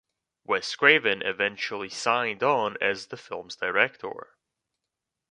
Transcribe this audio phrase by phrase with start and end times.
[0.43, 4.35] Wes Craven eventually signed on as the film's director.